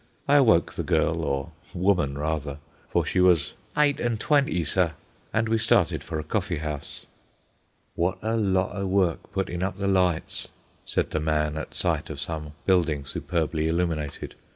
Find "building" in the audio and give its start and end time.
12.65-13.05